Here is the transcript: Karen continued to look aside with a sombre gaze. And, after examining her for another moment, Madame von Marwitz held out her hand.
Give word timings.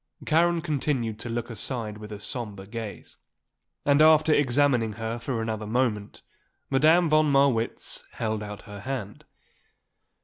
Karen 0.25 0.61
continued 0.61 1.19
to 1.19 1.29
look 1.29 1.51
aside 1.51 1.99
with 1.99 2.11
a 2.11 2.19
sombre 2.19 2.65
gaze. 2.65 3.17
And, 3.85 4.01
after 4.01 4.33
examining 4.33 4.93
her 4.93 5.19
for 5.19 5.43
another 5.43 5.67
moment, 5.67 6.23
Madame 6.71 7.07
von 7.07 7.31
Marwitz 7.31 8.03
held 8.13 8.41
out 8.41 8.63
her 8.63 8.79
hand. 8.79 9.25